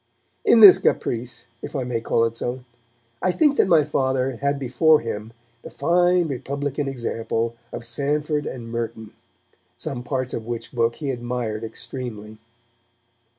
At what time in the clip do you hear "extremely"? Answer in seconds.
11.63-12.39